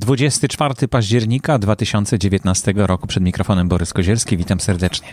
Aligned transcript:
24 0.00 0.88
października 0.88 1.58
2019 1.58 2.72
roku 2.76 3.06
przed 3.06 3.22
mikrofonem 3.22 3.68
Borys 3.68 3.92
Kozielski. 3.92 4.36
Witam 4.36 4.60
serdecznie. 4.60 5.08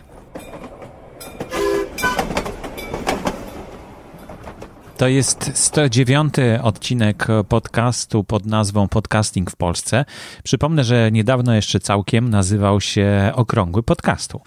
To 4.98 5.08
jest 5.08 5.52
109 5.54 6.34
odcinek 6.64 7.28
podcastu 7.50 8.24
pod 8.24 8.46
nazwą 8.46 8.88
Podcasting 8.88 9.52
w 9.52 9.56
Polsce. 9.56 10.06
Przypomnę, 10.44 10.84
że 10.84 11.12
niedawno 11.12 11.56
jeszcze 11.56 11.80
całkiem 11.80 12.30
nazywał 12.30 12.82
się 12.82 13.32
Okrągły 13.34 13.84
Podcastu, 13.84 14.42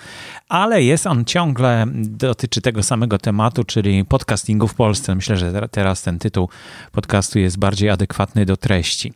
ale 0.49 0.83
jest 0.83 1.07
on 1.07 1.25
ciągle, 1.25 1.87
dotyczy 1.95 2.61
tego 2.61 2.83
samego 2.83 3.19
tematu, 3.19 3.65
czyli 3.65 4.05
podcastingu 4.05 4.69
w 4.69 4.75
Polsce. 4.75 5.15
Myślę, 5.15 5.37
że 5.37 5.69
teraz 5.71 6.03
ten 6.03 6.19
tytuł 6.19 6.49
podcastu 6.93 7.39
jest 7.39 7.59
bardziej 7.59 7.91
adekwatny 7.91 8.47
do 8.47 8.57
treści. 8.57 9.13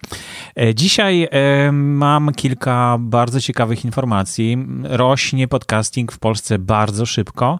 E, 0.56 0.74
dzisiaj 0.74 1.28
e, 1.30 1.72
mam 1.72 2.34
kilka 2.34 2.96
bardzo 3.00 3.40
ciekawych 3.40 3.84
informacji. 3.84 4.58
Rośnie 4.82 5.48
podcasting 5.48 6.12
w 6.12 6.18
Polsce 6.18 6.58
bardzo 6.58 7.06
szybko. 7.06 7.58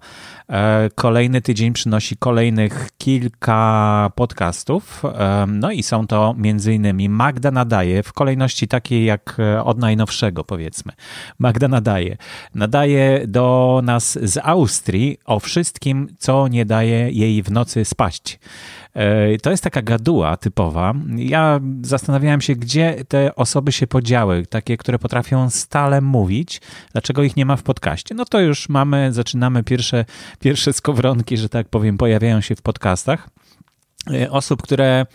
E, 0.53 0.91
kolejny 0.95 1.41
tydzień 1.43 1.73
przynosi 1.73 2.17
kolejnych 2.17 2.89
kilka 2.99 4.11
podcastów. 4.15 5.03
E, 5.05 5.47
no 5.49 5.71
i 5.71 5.83
są 5.83 6.07
to 6.07 6.35
innymi 6.73 7.09
Magda 7.09 7.51
Nadaje 7.51 8.03
w 8.03 8.13
kolejności 8.13 8.69
takiej 8.69 9.05
jak 9.05 9.37
e, 9.39 9.65
od 9.65 9.79
najnowszego 9.79 10.45
powiedzmy. 10.45 10.93
Magda 11.39 11.69
Nadaje. 11.69 12.17
Nadaje 12.55 13.25
do 13.27 13.81
nas 13.85 14.19
z 14.23 14.39
Austrii 14.43 15.19
o 15.25 15.41
wszystkim, 15.41 16.09
co 16.19 16.49
nie 16.49 16.65
daje 16.65 17.11
jej 17.11 17.43
w 17.43 17.51
nocy 17.51 17.85
spaść. 17.85 18.39
To 19.43 19.51
jest 19.51 19.65
taka 19.65 19.83
gaduła 19.83 20.37
typowa. 20.37 20.95
Ja 21.17 21.61
zastanawiałem 21.83 22.41
się, 22.41 22.55
gdzie 22.55 23.05
te 23.09 23.35
osoby 23.35 23.73
się 23.73 23.87
podziały, 23.87 24.47
takie, 24.47 24.77
które 24.77 24.99
potrafią 24.99 25.51
stale 25.51 26.01
mówić, 26.01 26.61
dlaczego 26.93 27.23
ich 27.23 27.37
nie 27.37 27.47
ma 27.47 27.57
w 27.57 27.63
podcaście. 27.63 28.15
No 28.15 28.25
to 28.25 28.41
już 28.41 28.69
mamy, 28.69 29.13
zaczynamy 29.13 29.63
pierwsze, 29.63 30.05
pierwsze 30.41 30.73
skowronki, 30.73 31.37
że 31.37 31.49
tak 31.49 31.69
powiem, 31.69 31.99
pojawiają 31.99 32.41
się 32.41 32.57
w 32.57 32.63
podcastach 32.63 33.29
osób, 34.31 34.63
które 34.63 35.07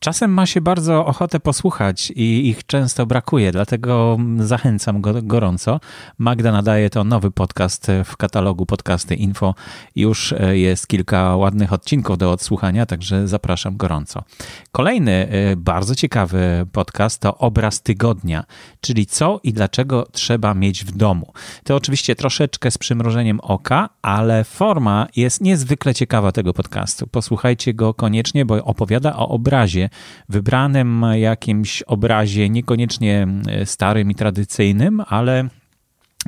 Czasem 0.00 0.30
ma 0.30 0.46
się 0.46 0.60
bardzo 0.60 1.06
ochotę 1.06 1.40
posłuchać 1.40 2.10
i 2.10 2.48
ich 2.48 2.66
często 2.66 3.06
brakuje, 3.06 3.52
dlatego 3.52 4.18
zachęcam 4.38 5.00
go 5.00 5.22
gorąco. 5.22 5.80
Magda 6.18 6.52
nadaje 6.52 6.90
to 6.90 7.04
nowy 7.04 7.30
podcast 7.30 7.86
w 8.04 8.16
katalogu 8.16 8.66
Podcasty 8.66 9.14
Info. 9.14 9.54
Już 9.96 10.32
e, 10.32 10.58
jest 10.58 10.86
kilka 10.86 11.36
ładnych 11.36 11.72
odcinków 11.72 12.18
do 12.18 12.32
odsłuchania, 12.32 12.86
także 12.86 13.28
zapraszam 13.28 13.76
gorąco. 13.76 14.24
Kolejny 14.72 15.12
e, 15.12 15.56
bardzo 15.56 15.94
ciekawy 15.94 16.66
podcast 16.72 17.20
to 17.20 17.38
Obraz 17.38 17.82
Tygodnia, 17.82 18.44
czyli 18.80 19.06
co 19.06 19.40
i 19.42 19.52
dlaczego 19.52 20.06
trzeba 20.12 20.54
mieć 20.54 20.84
w 20.84 20.96
domu. 20.96 21.32
To 21.64 21.76
oczywiście 21.76 22.16
troszeczkę 22.16 22.70
z 22.70 22.78
przymrożeniem 22.78 23.40
oka, 23.40 23.88
ale 24.02 24.44
forma 24.44 25.06
jest 25.16 25.40
niezwykle 25.40 25.94
ciekawa 25.94 26.32
tego 26.32 26.52
podcastu. 26.52 27.06
Posłuchajcie 27.06 27.74
go 27.74 27.94
koniecznie, 27.94 28.44
bo 28.44 28.64
opowiada 28.64 29.16
o 29.16 29.28
obrazie 29.28 29.85
wybranym 30.28 31.04
jakimś 31.14 31.82
obrazie, 31.82 32.50
niekoniecznie 32.50 33.28
e, 33.48 33.66
starym 33.66 34.10
i 34.10 34.14
tradycyjnym, 34.14 35.02
ale 35.08 35.48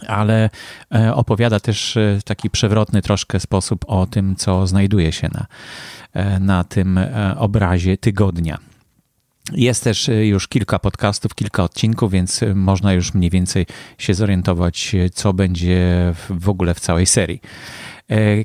ale 0.06 0.50
e, 0.94 1.14
opowiada 1.14 1.60
też 1.60 1.96
e, 1.96 2.18
w 2.20 2.24
taki 2.24 2.50
przewrotny 2.50 3.02
troszkę 3.02 3.40
sposób 3.40 3.84
o 3.88 4.06
tym, 4.06 4.36
co 4.36 4.66
znajduje 4.66 5.12
się 5.12 5.28
na, 5.32 5.46
na 6.40 6.64
tym 6.64 7.00
obrazie 7.36 7.96
tygodnia. 7.96 8.58
Jest 9.52 9.84
też 9.84 10.10
już 10.22 10.48
kilka 10.48 10.78
podcastów, 10.78 11.34
kilka 11.34 11.64
odcinków, 11.64 12.12
więc 12.12 12.40
można 12.54 12.92
już 12.92 13.14
mniej 13.14 13.30
więcej 13.30 13.66
się 13.98 14.14
zorientować, 14.14 14.96
co 15.12 15.32
będzie 15.32 16.12
w 16.30 16.48
ogóle 16.48 16.74
w 16.74 16.80
całej 16.80 17.06
serii. 17.06 17.40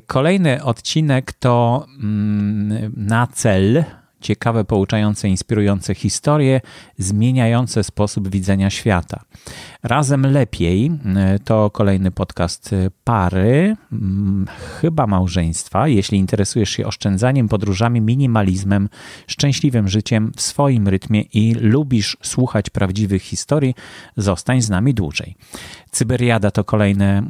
Kolejny 0.06 0.64
odcinek 0.64 1.32
to 1.32 1.86
mm, 1.98 2.92
na 2.96 3.26
cel 3.26 3.84
ciekawe, 4.24 4.64
pouczające, 4.64 5.28
inspirujące 5.28 5.94
historie, 5.94 6.60
zmieniające 6.98 7.84
sposób 7.84 8.28
widzenia 8.28 8.70
świata. 8.70 9.20
Razem 9.82 10.26
lepiej 10.26 10.90
e, 11.16 11.38
to 11.38 11.70
kolejny 11.70 12.10
podcast 12.10 12.72
e, 12.72 12.90
pary, 13.04 13.76
mm, 13.92 14.46
chyba 14.80 15.06
małżeństwa. 15.06 15.88
Jeśli 15.88 16.18
interesujesz 16.18 16.70
się 16.70 16.86
oszczędzaniem, 16.86 17.48
podróżami, 17.48 18.00
minimalizmem, 18.00 18.88
szczęśliwym 19.26 19.88
życiem 19.88 20.32
w 20.36 20.42
swoim 20.42 20.88
rytmie 20.88 21.20
i 21.20 21.54
lubisz 21.54 22.16
słuchać 22.22 22.70
prawdziwych 22.70 23.22
historii, 23.22 23.74
zostań 24.16 24.62
z 24.62 24.70
nami 24.70 24.94
dłużej. 24.94 25.36
Cyberiada 25.90 26.50
to 26.50 26.64
kolejny 26.64 27.04
e, 27.04 27.22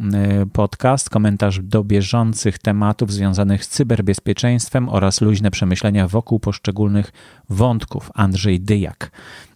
podcast, 0.52 1.10
komentarz 1.10 1.60
do 1.62 1.84
bieżących 1.84 2.58
tematów 2.58 3.12
związanych 3.12 3.64
z 3.64 3.68
cyberbezpieczeństwem 3.68 4.88
oraz 4.88 5.20
luźne 5.20 5.50
przemyślenia 5.50 6.08
wokół 6.08 6.40
poszczególnych 6.40 6.83
wątków. 7.50 8.10
Andrzej 8.14 8.60
Dyjak 8.60 9.10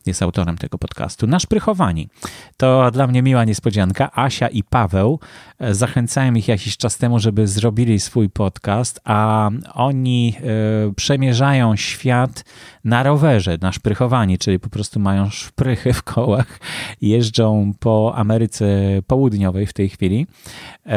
jest 0.08 0.22
autorem 0.22 0.58
tego 0.58 0.78
podcastu. 0.78 1.26
Naszprychowani. 1.26 2.08
To 2.56 2.90
dla 2.90 3.06
mnie 3.06 3.22
miła 3.22 3.44
niespodzianka. 3.44 4.10
Asia 4.12 4.48
i 4.48 4.62
Paweł. 4.62 5.20
E, 5.58 5.74
zachęcałem 5.74 6.36
ich 6.36 6.48
jakiś 6.48 6.76
czas 6.76 6.98
temu, 6.98 7.18
żeby 7.18 7.46
zrobili 7.46 8.00
swój 8.00 8.30
podcast, 8.30 9.00
a 9.04 9.50
oni 9.74 10.34
y, 10.90 10.94
przemierzają 10.94 11.76
świat 11.76 12.44
na 12.84 13.02
rowerze, 13.02 13.58
naszprychowani, 13.60 14.38
czyli 14.38 14.58
po 14.58 14.68
prostu 14.68 15.00
mają 15.00 15.30
szprychy 15.30 15.92
w 15.92 16.02
kołach, 16.02 16.60
jeżdżą 17.00 17.72
po 17.80 18.12
Ameryce 18.16 18.66
Południowej 19.06 19.66
w 19.66 19.72
tej 19.72 19.88
chwili 19.88 20.26
y, 20.86 20.90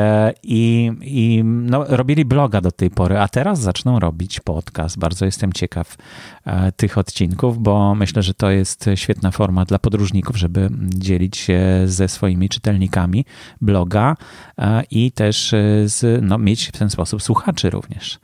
i, 0.44 0.92
i 1.02 1.44
no, 1.44 1.86
robili 1.88 2.26
bloga 2.26 2.62
do 2.62 2.72
tej 2.72 2.90
pory, 2.90 3.20
a 3.20 3.28
teraz 3.28 3.60
zaczną 3.60 4.00
robić 4.00 4.40
podcast. 4.40 5.00
Bardzo 5.00 5.26
jestem 5.26 5.54
ciekaw 5.54 5.98
tych 6.76 6.98
odcinków, 6.98 7.60
bo 7.60 7.96
myślę, 7.96 8.24
że 8.24 8.34
to 8.34 8.52
jest 8.52 8.90
świetna 9.02 9.32
forma 9.32 9.66
dla 9.66 9.80
podróżników, 9.80 10.38
żeby 10.38 10.70
dzielić 10.82 11.38
się 11.38 11.62
ze 11.86 12.08
swoimi 12.08 12.50
czytelnikami 12.50 13.26
bloga 13.62 14.18
e, 14.58 14.84
i 14.92 15.12
też 15.12 15.54
e, 15.54 15.58
z, 15.86 16.24
no, 16.24 16.38
mieć 16.38 16.68
w 16.68 16.72
ten 16.72 16.90
sposób 16.90 17.22
słuchaczy 17.24 17.70
również. 17.70 18.20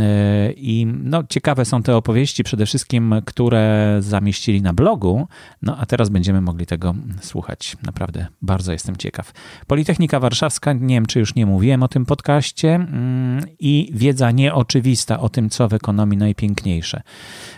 E, 0.00 0.52
I 0.52 0.86
no, 0.86 1.22
ciekawe 1.28 1.64
są 1.64 1.82
te 1.82 1.96
opowieści, 1.96 2.44
przede 2.44 2.66
wszystkim, 2.66 3.14
które 3.24 3.96
zamieścili 4.00 4.62
na 4.62 4.72
blogu. 4.72 5.28
No 5.62 5.76
a 5.76 5.86
teraz 5.86 6.08
będziemy 6.08 6.40
mogli 6.40 6.66
tego 6.66 6.94
słuchać. 7.20 7.76
Naprawdę 7.82 8.26
bardzo 8.42 8.72
jestem 8.72 8.96
ciekaw. 8.96 9.32
Politechnika 9.66 10.20
Warszawska, 10.20 10.72
nie 10.72 10.94
wiem 10.94 11.06
czy 11.06 11.18
już 11.18 11.34
nie 11.34 11.46
mówiłem 11.46 11.82
o 11.82 11.88
tym 11.88 12.06
podcaście, 12.06 12.74
mm, 12.74 13.44
i 13.60 13.90
wiedza 13.94 14.30
nieoczywista 14.30 15.20
o 15.20 15.28
tym, 15.28 15.50
co 15.50 15.68
w 15.68 15.74
ekonomii 15.74 16.18
najpiękniejsze. 16.18 17.02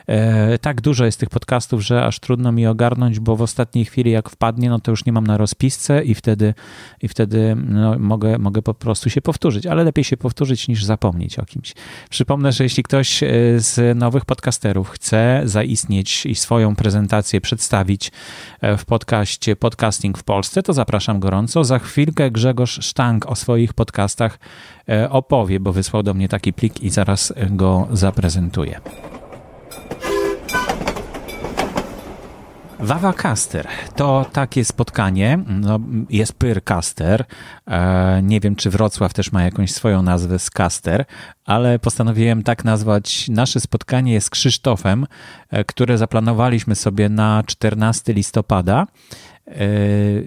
E, 0.06 0.58
tak 0.58 0.80
dużo 0.80 1.04
jest 1.04 1.20
tych 1.20 1.30
podcastów, 1.30 1.80
że 1.80 2.04
aż 2.04 2.18
trudno 2.20 2.52
mi 2.52 2.66
ogarnąć, 2.66 3.20
bo 3.20 3.36
w 3.36 3.42
ostatniej 3.42 3.84
chwili, 3.84 4.10
jak 4.10 4.30
wpadnie, 4.30 4.70
no 4.70 4.80
to 4.80 4.90
już 4.90 5.04
nie 5.04 5.12
mam 5.12 5.26
na 5.26 5.36
rozpisce 5.36 6.04
i 6.04 6.14
wtedy, 6.14 6.54
i 7.02 7.08
wtedy 7.08 7.56
no, 7.68 7.98
mogę, 7.98 8.38
mogę 8.38 8.62
po 8.62 8.74
prostu 8.74 9.10
się 9.10 9.22
powtórzyć, 9.22 9.66
ale 9.66 9.84
lepiej 9.84 10.04
się 10.04 10.16
powtórzyć 10.16 10.68
niż 10.68 10.84
zapomnieć 10.84 11.38
o 11.38 11.44
kimś. 11.44 11.74
Przypomnę, 12.14 12.52
że 12.52 12.64
jeśli 12.64 12.82
ktoś 12.82 13.22
e, 13.22 13.28
z 13.56 13.98
nowych 13.98 14.24
podcasterów 14.24 14.90
chce 14.90 15.42
zaistnieć 15.44 16.26
i 16.26 16.34
swoją 16.34 16.76
prezentację 16.76 17.40
przedstawić 17.40 18.12
e, 18.60 18.76
w 18.76 18.84
podcaście 18.84 19.56
Podcasting 19.56 20.18
w 20.18 20.22
Polsce, 20.24 20.62
to 20.62 20.72
zapraszam 20.72 21.20
gorąco. 21.20 21.64
Za 21.64 21.78
chwilkę 21.78 22.30
Grzegorz 22.30 22.84
Sztank 22.86 23.26
o 23.26 23.34
swoich 23.34 23.72
podcastach 23.72 24.38
e, 24.88 25.10
opowie, 25.10 25.60
bo 25.60 25.72
wysłał 25.72 26.02
do 26.02 26.14
mnie 26.14 26.28
taki 26.28 26.52
plik 26.52 26.80
i 26.82 26.90
zaraz 26.90 27.32
go 27.50 27.88
zaprezentuję. 27.92 28.80
Wawa 32.80 33.12
Caster. 33.12 33.68
To 33.96 34.26
takie 34.32 34.64
spotkanie, 34.64 35.38
no, 35.46 35.80
jest 36.10 36.32
Pyrcaster, 36.32 37.24
e, 37.66 38.22
nie 38.22 38.40
wiem 38.40 38.56
czy 38.56 38.70
Wrocław 38.70 39.14
też 39.14 39.32
ma 39.32 39.42
jakąś 39.42 39.70
swoją 39.72 40.02
nazwę 40.02 40.38
z 40.38 40.50
Caster, 40.50 41.04
ale 41.44 41.78
postanowiłem 41.78 42.42
tak 42.42 42.64
nazwać 42.64 43.28
nasze 43.28 43.60
spotkanie 43.60 44.20
z 44.20 44.30
Krzysztofem, 44.30 45.06
e, 45.50 45.64
które 45.64 45.98
zaplanowaliśmy 45.98 46.74
sobie 46.74 47.08
na 47.08 47.42
14 47.46 48.12
listopada. 48.12 48.86
E, 49.48 49.54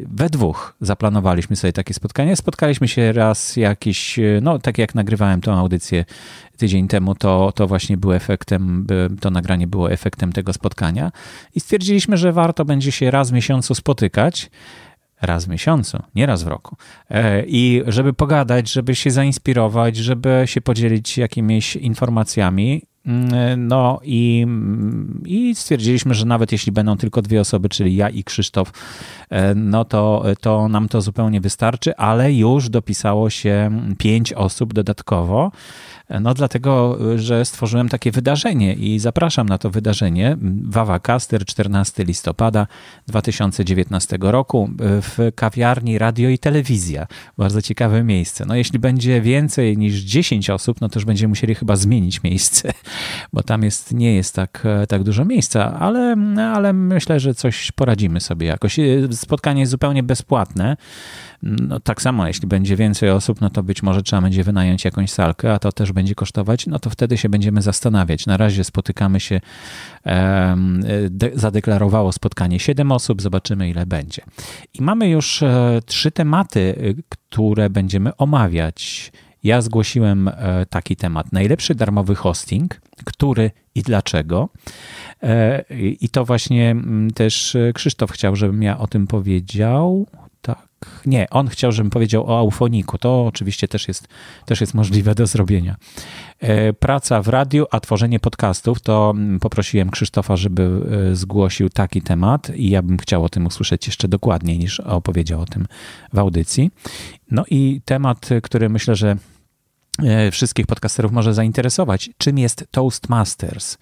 we 0.06 0.30
dwóch 0.30 0.76
zaplanowaliśmy 0.82 1.56
sobie 1.56 1.74
takie 1.74 1.94
spotkanie. 1.94 2.36
Spotkaliśmy 2.36 2.88
się 2.88 3.14
raz 3.14 3.56
jakiś, 3.56 4.20
no 4.42 4.60
tak 4.60 4.78
jak 4.78 4.96
nagrywałem 4.96 5.42
tą 5.42 5.54
audycję 5.54 6.06
tydzień 6.58 6.88
temu, 6.88 7.16
to, 7.16 7.52
to 7.56 7.68
właśnie 7.68 7.98
był 7.98 8.14
efektem, 8.14 8.88
to 9.22 9.30
nagranie 9.32 9.68
było 9.68 9.92
efektem 9.92 10.34
tego 10.34 10.54
spotkania 10.54 11.12
i 11.56 11.60
stwierdziliśmy, 11.60 12.18
że 12.18 12.34
warto 12.34 12.66
będzie 12.66 12.92
się 12.92 13.12
raz 13.12 13.30
w 13.30 13.34
miesiącu 13.34 13.76
spotykać 13.76 14.50
raz 15.22 15.46
w 15.46 15.48
miesiącu, 15.48 16.04
nie 16.16 16.26
raz 16.26 16.44
w 16.44 16.48
roku. 16.48 16.76
E, 17.10 17.44
I 17.46 17.84
żeby 17.88 18.14
pogadać, 18.14 18.72
żeby 18.72 18.96
się 18.96 19.12
zainspirować, 19.12 19.96
żeby 19.96 20.44
się 20.46 20.62
podzielić 20.62 21.18
jakimiś 21.18 21.76
informacjami, 21.76 22.82
no 23.58 24.00
i, 24.04 24.42
mm, 24.44 25.22
i 25.26 25.56
stwierdziliśmy, 25.56 26.14
że 26.14 26.26
nawet 26.26 26.52
jeśli 26.52 26.72
będą 26.72 26.98
tylko 26.98 27.22
dwie 27.22 27.42
osoby, 27.42 27.70
czyli 27.70 27.96
ja 27.96 28.10
i 28.10 28.24
Krzysztof, 28.24 28.72
e, 29.30 29.56
no 29.56 29.86
to, 29.86 30.24
to 30.42 30.68
nam 30.68 30.90
to 30.90 31.02
zupełnie 31.02 31.42
wystarczy, 31.42 31.96
ale 31.96 32.34
już 32.34 32.70
dopisało 32.70 33.30
się 33.30 33.82
pięć 33.98 34.34
osób 34.34 34.74
dodatkowo. 34.74 35.52
No 36.22 36.34
dlatego, 36.34 36.98
że 37.16 37.46
stworzyłem 37.46 37.90
takie 37.90 38.12
wydarzenie 38.12 38.74
i 38.74 39.00
zapraszam 39.00 39.50
na 39.50 39.58
to 39.58 39.70
wydarzenie 39.70 40.38
Wawa 40.64 41.00
Caster 41.00 41.46
14 41.46 42.04
listopada 42.04 42.68
2019 43.08 44.18
roku 44.22 44.70
w 44.80 45.32
kawiarni 45.36 45.98
Radio 45.98 46.30
i 46.30 46.38
Telewizja. 46.38 47.08
Bardzo 47.38 47.62
ciekawe 47.62 48.04
miejsce. 48.04 48.46
No 48.46 48.56
jeśli 48.56 48.80
będzie 48.80 49.22
więcej 49.22 49.78
niż 49.78 49.96
10 49.96 50.50
osób, 50.50 50.82
no 50.82 50.90
to 50.90 51.00
już 51.00 51.06
będziemy 51.06 51.30
musieli 51.30 51.56
chyba 51.56 51.76
zmienić 51.76 52.24
miejsce, 52.24 52.72
bo 53.34 53.44
tam 53.44 53.64
jest, 53.64 53.94
nie 53.94 54.16
jest 54.16 54.36
tak, 54.36 54.64
tak 54.88 55.04
dużo 55.04 55.26
miejsca, 55.26 55.80
ale, 55.80 56.16
ale 56.54 56.74
myślę, 56.74 57.20
że 57.20 57.34
coś 57.34 57.72
poradzimy 57.72 58.22
sobie 58.22 58.48
jakoś. 58.48 58.80
Spotkanie 59.12 59.60
jest 59.60 59.72
zupełnie 59.72 60.04
bezpłatne. 60.04 60.78
No, 61.44 61.80
tak 61.80 62.02
samo, 62.02 62.28
jeśli 62.28 62.48
będzie 62.48 62.76
więcej 62.76 63.10
osób, 63.10 63.42
no 63.42 63.50
to 63.50 63.64
być 63.64 63.84
może 63.84 64.02
trzeba 64.02 64.22
będzie 64.22 64.44
wynająć 64.44 64.86
jakąś 64.86 65.12
salkę, 65.12 65.54
a 65.54 65.60
to 65.60 65.72
też 65.72 65.92
będzie 65.92 66.16
kosztować, 66.16 66.68
no 66.68 66.80
to 66.80 66.90
wtedy 66.90 67.18
się 67.18 67.30
będziemy 67.30 67.62
zastanawiać. 67.62 68.26
Na 68.26 68.38
razie 68.38 68.64
spotykamy 68.64 69.20
się, 69.20 69.42
de, 71.10 71.32
zadeklarowało 71.34 72.12
spotkanie 72.12 72.60
7 72.60 72.92
osób, 72.92 73.22
zobaczymy 73.22 73.70
ile 73.70 73.86
będzie. 73.86 74.22
I 74.74 74.82
mamy 74.82 75.10
już 75.10 75.44
e, 75.44 75.82
trzy 75.86 76.12
tematy, 76.12 76.96
które 77.10 77.70
będziemy 77.70 78.16
omawiać. 78.16 79.12
Ja 79.44 79.62
zgłosiłem 79.62 80.28
e, 80.28 80.66
taki 80.66 80.96
temat: 80.96 81.32
najlepszy 81.32 81.76
darmowy 81.76 82.16
hosting, 82.16 82.82
który 83.06 83.52
i 83.76 83.82
dlaczego. 83.82 84.50
E, 85.24 85.64
I 85.80 86.10
to 86.10 86.26
właśnie 86.26 86.76
też 87.16 87.58
Krzysztof 87.74 88.12
chciał, 88.12 88.36
żebym 88.36 88.64
ja 88.64 88.78
o 88.78 88.88
tym 88.88 89.08
powiedział. 89.08 90.08
Nie, 91.06 91.30
on 91.30 91.48
chciał, 91.48 91.72
żebym 91.72 91.90
powiedział 91.90 92.30
o 92.30 92.40
Aufoniku. 92.40 92.98
To 92.98 93.26
oczywiście 93.26 93.68
też 93.68 93.88
jest, 93.88 94.08
też 94.46 94.62
jest 94.62 94.74
możliwe 94.74 95.16
do 95.16 95.28
zrobienia. 95.28 95.76
E, 96.40 96.74
praca 96.74 97.22
w 97.22 97.28
radiu, 97.28 97.66
a 97.72 97.80
tworzenie 97.80 98.20
podcastów, 98.20 98.82
to 98.82 99.14
mm, 99.16 99.40
poprosiłem 99.40 99.90
Krzysztofa, 99.90 100.36
żeby 100.36 100.82
e, 101.12 101.16
zgłosił 101.16 101.70
taki 101.70 102.02
temat 102.02 102.50
i 102.56 102.70
ja 102.70 102.82
bym 102.82 102.98
chciał 102.98 103.24
o 103.24 103.30
tym 103.30 103.46
usłyszeć 103.46 103.88
jeszcze 103.88 104.08
dokładniej 104.08 104.60
niż 104.60 104.80
opowiedział 104.80 105.42
o 105.42 105.46
tym 105.46 105.68
w 106.14 106.20
audycji. 106.20 106.72
No 107.32 107.44
i 107.50 107.82
temat, 107.86 108.30
który 108.44 108.70
myślę, 108.70 108.96
że 108.96 109.18
e, 110.04 110.32
wszystkich 110.32 110.68
podcasterów 110.68 111.12
może 111.12 111.34
zainteresować. 111.34 112.10
Czym 112.18 112.38
jest 112.38 112.68
Toastmasters? 112.72 113.78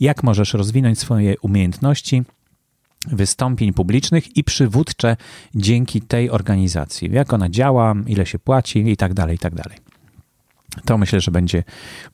Jak 0.00 0.22
możesz 0.22 0.54
rozwinąć 0.54 0.98
swoje 0.98 1.34
umiejętności 1.38 2.22
wystąpień 3.06 3.72
publicznych 3.72 4.36
i 4.36 4.44
przywódcze 4.44 5.16
dzięki 5.54 6.00
tej 6.00 6.30
organizacji. 6.30 7.12
Jak 7.12 7.32
ona 7.32 7.48
działa, 7.48 7.94
ile 8.06 8.26
się 8.26 8.38
płaci 8.38 8.90
i 8.90 8.96
tak 8.96 9.14
dalej, 9.14 9.36
i 9.36 9.38
tak 9.38 9.54
dalej. 9.54 9.78
To 10.84 10.98
myślę, 10.98 11.20
że 11.20 11.30
będzie 11.30 11.64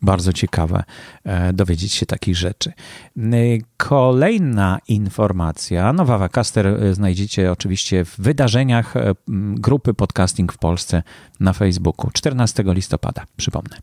bardzo 0.03 0.33
ciekawe 0.33 0.83
e, 1.25 1.53
dowiedzieć 1.53 1.93
się 1.93 2.07
takich 2.07 2.37
rzeczy. 2.37 2.73
E, 3.19 3.33
kolejna 3.77 4.79
informacja, 4.89 5.93
nowa 5.93 6.19
Wacaster 6.19 6.67
e, 6.67 6.95
znajdziecie 6.95 7.53
oczywiście 7.53 8.05
w 8.05 8.21
wydarzeniach 8.21 8.95
grupy 9.55 9.95
Podcasting 9.95 10.53
w 10.53 10.59
Polsce 10.59 11.03
na 11.41 11.53
Facebooku 11.53 12.11
14 12.11 12.65
listopada, 12.67 13.25
przypomnę. 13.37 13.77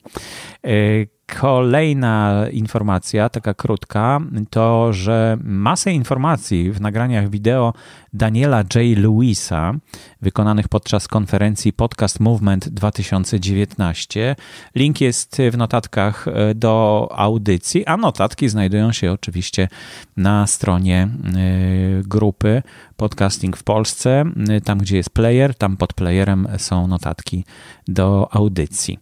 Kolejna 1.36 2.46
informacja, 2.52 3.30
taka 3.30 3.54
krótka, 3.54 4.20
to 4.50 4.94
że 4.94 5.38
masę 5.44 5.92
informacji 5.92 6.72
w 6.72 6.82
nagraniach 6.82 7.30
wideo 7.30 7.74
Daniela 8.14 8.58
J. 8.58 8.98
Lewisa, 8.98 9.74
wykonanych 10.22 10.68
podczas 10.68 11.08
konferencji 11.08 11.74
Podcast 11.74 12.20
Movement 12.20 12.70
2019. 12.70 14.36
Link 14.76 15.02
jest 15.02 15.38
w 15.52 15.58
notatkach 15.58 16.28
e, 16.28 16.56
do 16.56 17.08
audycji, 17.12 17.86
a 17.86 17.98
notatki 17.98 18.50
znajdują 18.50 18.92
się 18.92 19.12
oczywiście 19.12 19.68
na 20.18 20.48
stronie 20.48 21.08
e, 21.08 21.10
grupy 22.04 22.64
Podcasting 22.98 23.58
w 23.58 23.64
Polsce. 23.64 24.24
E, 24.50 24.62
tam, 24.62 24.78
gdzie 24.78 24.98
jest 24.98 25.10
player, 25.10 25.56
tam 25.56 25.78
pod 25.78 25.94
playerem 25.94 26.48
są 26.58 26.88
notatki 26.88 27.46
do 27.88 28.28
audycji. 28.32 29.00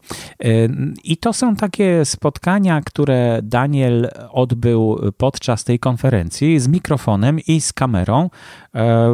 I 1.03 1.17
to 1.17 1.33
są 1.33 1.55
takie 1.55 2.05
spotkania, 2.05 2.81
które 2.81 3.39
Daniel 3.43 4.09
odbył 4.31 4.99
podczas 5.17 5.63
tej 5.63 5.79
konferencji 5.79 6.59
z 6.59 6.67
mikrofonem 6.67 7.39
i 7.39 7.61
z 7.61 7.73
kamerą 7.73 8.29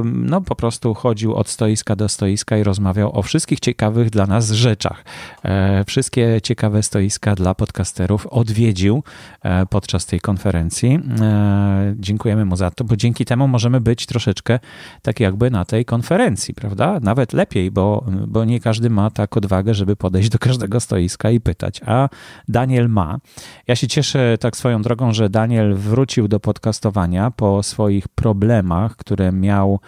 no 0.04 0.42
po 0.42 0.56
prostu 0.56 0.94
chodził 0.94 1.36
od 1.36 1.50
stoiska 1.50 1.95
do 1.95 2.10
stoiska 2.10 2.57
i 2.57 2.63
rozmawiał 2.63 3.19
o 3.19 3.22
wszystkich 3.22 3.60
ciekawych 3.60 4.10
dla 4.10 4.25
nas 4.25 4.51
rzeczach. 4.51 5.06
Wszystkie 5.88 6.39
ciekawe 6.44 6.83
stoiska 6.83 7.36
dla 7.36 7.56
podcasterów 7.56 8.28
odwiedził 8.28 9.04
podczas 9.69 10.06
tej 10.06 10.19
konferencji. 10.19 11.00
Dziękujemy 11.95 12.45
mu 12.45 12.56
za 12.56 12.72
to, 12.72 12.83
bo 12.83 12.95
dzięki 12.95 13.25
temu 13.25 13.48
możemy 13.48 13.81
być 13.81 14.06
troszeczkę 14.06 14.60
tak 15.01 15.19
jakby 15.19 15.51
na 15.51 15.65
tej 15.65 15.85
konferencji, 15.85 16.53
prawda? 16.53 17.00
Nawet 17.01 17.33
lepiej, 17.33 17.71
bo, 17.71 18.06
bo 18.27 18.45
nie 18.45 18.59
każdy 18.59 18.89
ma 18.89 19.09
tak 19.09 19.38
odwagę, 19.38 19.73
żeby 19.73 19.95
podejść 19.95 20.29
do 20.29 20.39
każdego 20.39 20.79
stoiska 20.79 21.29
i 21.29 21.39
pytać, 21.39 21.81
a 21.85 22.09
Daniel 22.47 22.89
ma. 22.89 23.18
Ja 23.68 23.75
się 23.75 23.88
cieszę 23.88 24.38
tak 24.39 24.57
swoją 24.57 24.81
drogą, 24.81 25.13
że 25.13 25.29
Daniel 25.29 25.75
wrócił 25.75 26.27
do 26.27 26.39
podcastowania 26.39 27.31
po 27.31 27.63
swoich 27.63 28.07
problemach, 28.07 28.95
które 28.95 29.31
miał 29.31 29.79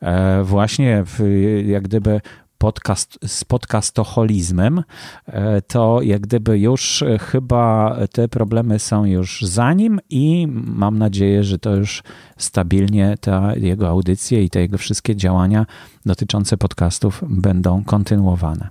e, 0.00 0.42
właśnie 0.42 1.02
w, 1.06 1.20
jak 1.66 1.82
gdyby 1.82 2.20
podcast, 2.60 3.18
z 3.26 3.44
podcastoholizmem, 3.44 4.82
e, 5.26 5.62
to 5.62 6.02
jak 6.02 6.20
gdyby 6.20 6.58
już 6.58 7.04
chyba 7.20 7.96
te 8.12 8.28
problemy 8.28 8.78
są 8.78 9.04
już 9.04 9.42
za 9.42 9.72
nim 9.72 10.00
i 10.10 10.46
mam 10.64 10.98
nadzieję, 10.98 11.44
że 11.44 11.58
to 11.58 11.76
już 11.76 12.02
stabilnie 12.36 13.14
ta 13.20 13.56
jego 13.56 13.88
audycje 13.88 14.44
i 14.44 14.50
te 14.50 14.60
jego 14.60 14.78
wszystkie 14.78 15.16
działania 15.16 15.66
dotyczące 16.06 16.56
podcastów 16.56 17.24
będą 17.28 17.84
kontynuowane. 17.84 18.68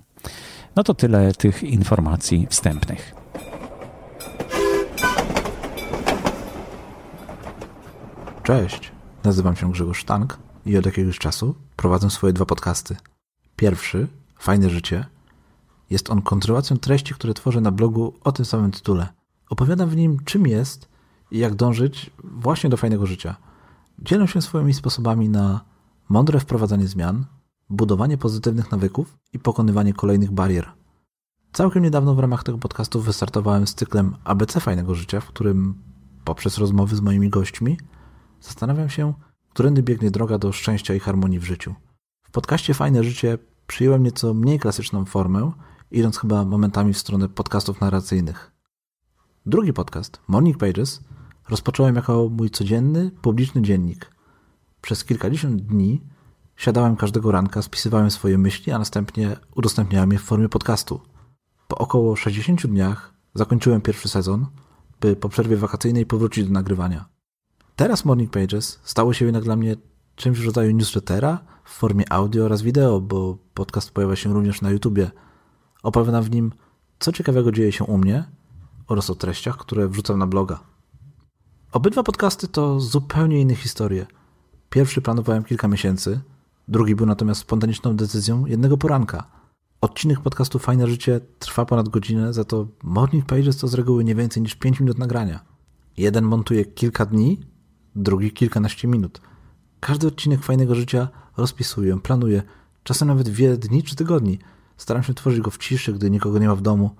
No 0.76 0.84
to 0.84 0.94
tyle 0.94 1.32
tych 1.32 1.62
informacji 1.62 2.46
wstępnych. 2.50 3.14
Cześć, 8.42 8.92
nazywam 9.24 9.56
się 9.56 9.72
Grzegorz 9.72 9.98
Sztank 9.98 10.38
i 10.66 10.76
od 10.76 10.86
jakiegoś 10.86 11.18
czasu 11.18 11.54
prowadzę 11.76 12.10
swoje 12.10 12.32
dwa 12.32 12.46
podcasty. 12.46 12.96
Pierwszy, 13.60 14.08
Fajne 14.38 14.70
Życie, 14.70 15.06
jest 15.90 16.10
on 16.10 16.22
kontynuacją 16.22 16.76
treści, 16.76 17.14
które 17.14 17.34
tworzę 17.34 17.60
na 17.60 17.70
blogu 17.70 18.14
o 18.24 18.32
tym 18.32 18.44
samym 18.44 18.70
tytule. 18.70 19.08
Opowiadam 19.50 19.88
w 19.88 19.96
nim, 19.96 20.18
czym 20.24 20.46
jest 20.46 20.88
i 21.30 21.38
jak 21.38 21.54
dążyć 21.54 22.10
właśnie 22.24 22.70
do 22.70 22.76
fajnego 22.76 23.06
życia. 23.06 23.36
Dzielę 23.98 24.28
się 24.28 24.42
swoimi 24.42 24.74
sposobami 24.74 25.28
na 25.28 25.60
mądre 26.08 26.40
wprowadzanie 26.40 26.86
zmian, 26.88 27.24
budowanie 27.70 28.18
pozytywnych 28.18 28.70
nawyków 28.70 29.18
i 29.32 29.38
pokonywanie 29.38 29.94
kolejnych 29.94 30.32
barier. 30.32 30.72
Całkiem 31.52 31.82
niedawno 31.82 32.14
w 32.14 32.18
ramach 32.18 32.44
tego 32.44 32.58
podcastu 32.58 33.00
wystartowałem 33.00 33.66
z 33.66 33.74
cyklem 33.74 34.16
ABC 34.24 34.60
Fajnego 34.60 34.94
Życia, 34.94 35.20
w 35.20 35.26
którym 35.26 35.74
poprzez 36.24 36.58
rozmowy 36.58 36.96
z 36.96 37.00
moimi 37.00 37.30
gośćmi 37.30 37.78
zastanawiam 38.40 38.88
się, 38.88 39.14
którędy 39.50 39.82
biegnie 39.82 40.10
droga 40.10 40.38
do 40.38 40.52
szczęścia 40.52 40.94
i 40.94 41.00
harmonii 41.00 41.38
w 41.38 41.44
życiu. 41.44 41.74
W 42.30 42.32
podcaście 42.32 42.74
Fajne 42.74 43.04
Życie 43.04 43.38
przyjąłem 43.66 44.02
nieco 44.02 44.34
mniej 44.34 44.58
klasyczną 44.58 45.04
formę, 45.04 45.52
idąc 45.90 46.18
chyba 46.18 46.44
momentami 46.44 46.92
w 46.92 46.98
stronę 46.98 47.28
podcastów 47.28 47.80
narracyjnych. 47.80 48.52
Drugi 49.46 49.72
podcast, 49.72 50.20
Morning 50.28 50.58
Pages, 50.58 51.00
rozpocząłem 51.48 51.96
jako 51.96 52.28
mój 52.28 52.50
codzienny, 52.50 53.10
publiczny 53.22 53.62
dziennik. 53.62 54.10
Przez 54.80 55.04
kilkadziesiąt 55.04 55.62
dni 55.62 56.02
siadałem 56.56 56.96
każdego 56.96 57.32
ranka, 57.32 57.62
spisywałem 57.62 58.10
swoje 58.10 58.38
myśli, 58.38 58.72
a 58.72 58.78
następnie 58.78 59.36
udostępniałem 59.54 60.12
je 60.12 60.18
w 60.18 60.22
formie 60.22 60.48
podcastu. 60.48 61.00
Po 61.68 61.78
około 61.78 62.16
60 62.16 62.66
dniach 62.66 63.14
zakończyłem 63.34 63.80
pierwszy 63.80 64.08
sezon, 64.08 64.46
by 65.00 65.16
po 65.16 65.28
przerwie 65.28 65.56
wakacyjnej 65.56 66.06
powrócić 66.06 66.44
do 66.44 66.52
nagrywania. 66.52 67.08
Teraz 67.76 68.04
Morning 68.04 68.30
Pages 68.30 68.80
stało 68.82 69.12
się 69.12 69.24
jednak 69.24 69.44
dla 69.44 69.56
mnie 69.56 69.76
czymś 70.20 70.38
w 70.40 70.46
rodzaju 70.46 70.70
newslettera 70.70 71.38
w 71.64 71.70
formie 71.70 72.12
audio 72.12 72.44
oraz 72.44 72.62
wideo, 72.62 73.00
bo 73.00 73.38
podcast 73.54 73.90
pojawia 73.90 74.16
się 74.16 74.32
również 74.32 74.62
na 74.62 74.70
YouTubie. 74.70 75.10
Opowiadam 75.82 76.22
w 76.22 76.30
nim, 76.30 76.52
co 76.98 77.12
ciekawego 77.12 77.52
dzieje 77.52 77.72
się 77.72 77.84
u 77.84 77.98
mnie 77.98 78.24
oraz 78.88 79.10
o 79.10 79.14
treściach, 79.14 79.56
które 79.56 79.88
wrzucam 79.88 80.18
na 80.18 80.26
bloga. 80.26 80.60
Obydwa 81.72 82.02
podcasty 82.02 82.48
to 82.48 82.80
zupełnie 82.80 83.40
inne 83.40 83.54
historie. 83.54 84.06
Pierwszy 84.70 85.00
planowałem 85.02 85.44
kilka 85.44 85.68
miesięcy, 85.68 86.20
drugi 86.68 86.94
był 86.94 87.06
natomiast 87.06 87.40
spontaniczną 87.40 87.96
decyzją 87.96 88.46
jednego 88.46 88.76
poranka. 88.76 89.26
Odcinek 89.80 90.20
podcastu 90.20 90.58
Fajne 90.58 90.86
Życie 90.86 91.20
trwa 91.38 91.64
ponad 91.64 91.88
godzinę, 91.88 92.32
za 92.32 92.44
to 92.44 92.66
Morning 92.82 93.26
Pages 93.26 93.56
to 93.56 93.68
z 93.68 93.74
reguły 93.74 94.04
nie 94.04 94.14
więcej 94.14 94.42
niż 94.42 94.54
5 94.54 94.80
minut 94.80 94.98
nagrania. 94.98 95.40
Jeden 95.96 96.24
montuje 96.24 96.64
kilka 96.64 97.06
dni, 97.06 97.40
drugi 97.96 98.32
kilkanaście 98.32 98.88
minut. 98.88 99.20
Każdy 99.80 100.06
odcinek 100.06 100.42
fajnego 100.42 100.74
życia 100.74 101.08
rozpisuję, 101.36 102.00
planuję, 102.00 102.42
czasem 102.82 103.08
nawet 103.08 103.28
wiele 103.28 103.56
dni 103.56 103.82
czy 103.82 103.96
tygodni. 103.96 104.38
Staram 104.76 105.02
się 105.02 105.14
tworzyć 105.14 105.40
go 105.40 105.50
w 105.50 105.58
ciszy, 105.58 105.92
gdy 105.92 106.10
nikogo 106.10 106.38
nie 106.38 106.48
ma 106.48 106.54
w 106.54 106.62
domu. 106.62 106.90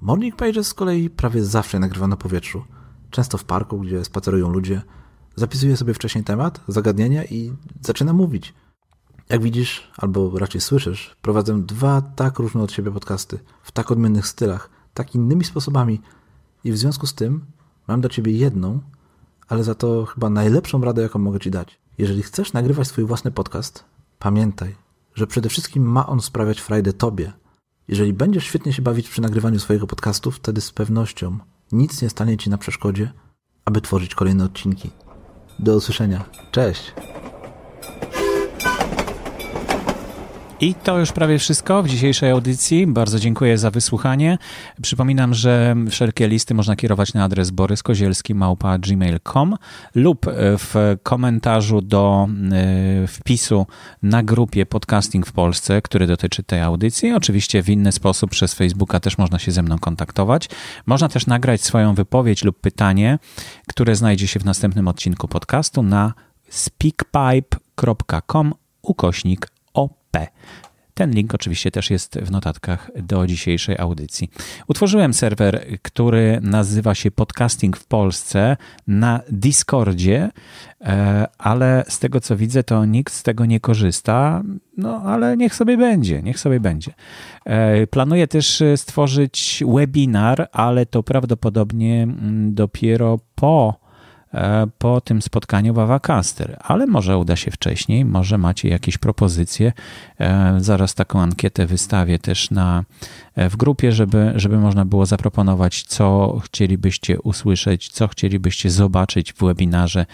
Morning 0.00 0.36
Pages 0.36 0.66
z 0.66 0.74
kolei 0.74 1.10
prawie 1.10 1.44
zawsze 1.44 1.78
nagrywam 1.78 2.10
na 2.10 2.16
powietrzu. 2.16 2.64
Często 3.10 3.38
w 3.38 3.44
parku, 3.44 3.78
gdzie 3.78 4.04
spacerują 4.04 4.48
ludzie. 4.48 4.82
Zapisuję 5.36 5.76
sobie 5.76 5.94
wcześniej 5.94 6.24
temat, 6.24 6.60
zagadnienia 6.68 7.24
i 7.24 7.52
zaczynam 7.80 8.16
mówić. 8.16 8.54
Jak 9.28 9.42
widzisz, 9.42 9.90
albo 9.96 10.38
raczej 10.38 10.60
słyszysz, 10.60 11.16
prowadzę 11.22 11.62
dwa 11.62 12.00
tak 12.00 12.38
różne 12.38 12.62
od 12.62 12.72
siebie 12.72 12.90
podcasty, 12.90 13.38
w 13.62 13.72
tak 13.72 13.90
odmiennych 13.90 14.26
stylach, 14.26 14.70
tak 14.94 15.14
innymi 15.14 15.44
sposobami 15.44 16.00
i 16.64 16.72
w 16.72 16.78
związku 16.78 17.06
z 17.06 17.14
tym 17.14 17.44
mam 17.88 18.00
dla 18.00 18.10
ciebie 18.10 18.32
jedną, 18.32 18.80
ale 19.48 19.64
za 19.64 19.74
to 19.74 20.04
chyba 20.04 20.30
najlepszą 20.30 20.80
radę, 20.80 21.02
jaką 21.02 21.18
mogę 21.18 21.40
ci 21.40 21.50
dać. 21.50 21.78
Jeżeli 21.98 22.22
chcesz 22.22 22.52
nagrywać 22.52 22.88
swój 22.88 23.04
własny 23.04 23.30
podcast, 23.30 23.84
pamiętaj, 24.18 24.76
że 25.14 25.26
przede 25.26 25.48
wszystkim 25.48 25.82
ma 25.82 26.06
on 26.06 26.20
sprawiać 26.20 26.60
frajdę 26.60 26.92
tobie. 26.92 27.32
Jeżeli 27.88 28.12
będziesz 28.12 28.44
świetnie 28.44 28.72
się 28.72 28.82
bawić 28.82 29.08
przy 29.08 29.22
nagrywaniu 29.22 29.58
swojego 29.58 29.86
podcastu, 29.86 30.30
wtedy 30.30 30.60
z 30.60 30.72
pewnością 30.72 31.38
nic 31.72 32.02
nie 32.02 32.10
stanie 32.10 32.36
ci 32.36 32.50
na 32.50 32.58
przeszkodzie, 32.58 33.12
aby 33.64 33.80
tworzyć 33.80 34.14
kolejne 34.14 34.44
odcinki. 34.44 34.90
Do 35.58 35.76
usłyszenia. 35.76 36.24
Cześć! 36.50 36.92
I 40.60 40.74
to 40.74 40.98
już 40.98 41.12
prawie 41.12 41.38
wszystko 41.38 41.82
w 41.82 41.88
dzisiejszej 41.88 42.30
audycji. 42.30 42.86
Bardzo 42.86 43.18
dziękuję 43.18 43.58
za 43.58 43.70
wysłuchanie. 43.70 44.38
Przypominam, 44.82 45.34
że 45.34 45.76
wszelkie 45.90 46.28
listy 46.28 46.54
można 46.54 46.76
kierować 46.76 47.14
na 47.14 47.24
adres 47.24 47.50
boryskozielski.gmail.com 47.50 49.56
lub 49.94 50.26
w 50.58 50.96
komentarzu 51.02 51.80
do 51.80 52.28
e, 52.52 53.06
wpisu 53.06 53.66
na 54.02 54.22
grupie 54.22 54.66
Podcasting 54.66 55.26
w 55.26 55.32
Polsce, 55.32 55.82
który 55.82 56.06
dotyczy 56.06 56.42
tej 56.42 56.60
audycji. 56.60 57.12
Oczywiście 57.12 57.62
w 57.62 57.68
inny 57.68 57.92
sposób 57.92 58.30
przez 58.30 58.54
Facebooka 58.54 59.00
też 59.00 59.18
można 59.18 59.38
się 59.38 59.52
ze 59.52 59.62
mną 59.62 59.78
kontaktować. 59.78 60.48
Można 60.86 61.08
też 61.08 61.26
nagrać 61.26 61.60
swoją 61.60 61.94
wypowiedź 61.94 62.44
lub 62.44 62.60
pytanie, 62.60 63.18
które 63.68 63.96
znajdzie 63.96 64.26
się 64.26 64.40
w 64.40 64.44
następnym 64.44 64.88
odcinku 64.88 65.28
podcastu 65.28 65.82
na 65.82 66.14
speakpipe.com 66.48 68.54
ukośnik 68.82 69.57
ten 70.98 71.10
link 71.10 71.34
oczywiście 71.34 71.70
też 71.70 71.90
jest 71.90 72.18
w 72.18 72.30
notatkach 72.30 72.90
do 73.02 73.26
dzisiejszej 73.26 73.78
audycji. 73.78 74.30
Utworzyłem 74.68 75.14
serwer, 75.14 75.66
który 75.82 76.38
nazywa 76.42 76.94
się 76.94 77.10
Podcasting 77.10 77.76
w 77.76 77.86
Polsce 77.86 78.56
na 78.86 79.20
Discordzie, 79.30 80.30
e, 80.80 81.26
ale 81.38 81.84
z 81.88 81.98
tego 81.98 82.20
co 82.20 82.36
widzę, 82.36 82.62
to 82.62 82.84
nikt 82.84 83.12
z 83.12 83.22
tego 83.22 83.46
nie 83.46 83.60
korzysta. 83.60 84.42
No, 84.76 85.02
ale 85.02 85.36
niech 85.36 85.54
sobie 85.54 85.76
będzie, 85.76 86.22
niech 86.22 86.38
sobie 86.40 86.60
będzie. 86.60 86.94
E, 87.44 87.86
planuję 87.86 88.28
też 88.28 88.62
stworzyć 88.76 89.64
webinar, 89.74 90.48
ale 90.52 90.86
to 90.86 91.02
prawdopodobnie 91.02 92.02
mm, 92.02 92.54
dopiero 92.54 93.18
po 93.34 93.74
E, 93.84 93.87
po 94.78 95.00
tym 95.00 95.22
spotkaniu 95.22 95.74
Wawacaster, 95.74 96.56
ale 96.60 96.86
może 96.86 97.18
uda 97.18 97.36
się 97.36 97.50
wcześniej, 97.50 98.04
może 98.04 98.38
macie 98.38 98.68
jakieś 98.68 98.98
propozycje. 98.98 99.72
E, 100.20 100.56
zaraz 100.58 100.94
taką 100.94 101.20
ankietę 101.20 101.66
wystawię 101.66 102.18
też 102.18 102.50
na, 102.50 102.84
e, 103.34 103.50
w 103.50 103.56
grupie, 103.56 103.92
żeby, 103.92 104.32
żeby 104.36 104.58
można 104.58 104.84
było 104.84 105.06
zaproponować, 105.06 105.82
co 105.82 106.38
chcielibyście 106.44 107.20
usłyszeć, 107.20 107.88
co 107.88 108.08
chcielibyście 108.08 108.70
zobaczyć 108.70 109.32
w 109.32 109.38
webinarze 109.44 110.06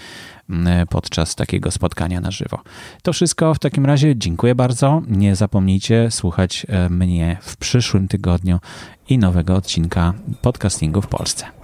podczas 0.91 1.35
takiego 1.35 1.71
spotkania 1.71 2.21
na 2.21 2.31
żywo. 2.31 2.61
To 3.03 3.13
wszystko 3.13 3.55
w 3.55 3.59
takim 3.59 3.87
razie. 3.87 4.17
Dziękuję 4.17 4.55
bardzo. 4.55 5.03
Nie 5.09 5.37
zapomnijcie 5.37 6.11
słuchać 6.11 6.67
mnie 6.91 7.37
w 7.41 7.57
przyszłym 7.57 8.09
tygodniu 8.09 8.61
i 9.09 9.19
nowego 9.19 9.55
odcinka 9.55 10.15
podcastingu 10.43 11.03
w 11.03 11.07
Polsce. 11.07 11.64